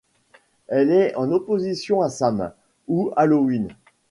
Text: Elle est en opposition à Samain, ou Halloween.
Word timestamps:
Elle 0.67 0.89
est 0.89 1.13
en 1.15 1.31
opposition 1.31 2.01
à 2.01 2.09
Samain, 2.09 2.55
ou 2.87 3.11
Halloween. 3.15 3.67